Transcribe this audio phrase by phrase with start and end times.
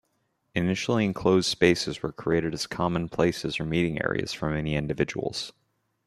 [0.55, 5.53] Initially enclosed spaces were created as common places or meeting areas for many individuals.